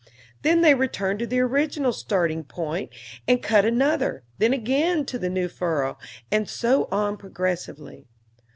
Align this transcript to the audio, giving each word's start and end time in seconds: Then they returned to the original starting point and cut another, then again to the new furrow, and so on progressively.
Then 0.41 0.61
they 0.61 0.73
returned 0.73 1.19
to 1.19 1.27
the 1.27 1.41
original 1.41 1.93
starting 1.93 2.43
point 2.43 2.89
and 3.27 3.39
cut 3.43 3.65
another, 3.65 4.23
then 4.39 4.51
again 4.51 5.05
to 5.05 5.19
the 5.19 5.29
new 5.29 5.47
furrow, 5.47 5.99
and 6.31 6.49
so 6.49 6.87
on 6.91 7.17
progressively. 7.17 8.07